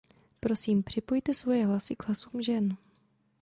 Prosím, 0.39 0.83
připojte 0.83 1.33
svoje 1.33 1.65
hlasy 1.65 1.95
k 1.95 2.05
hlasům 2.05 2.41
žen. 2.41 2.77